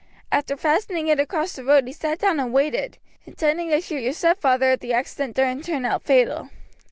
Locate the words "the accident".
4.79-5.35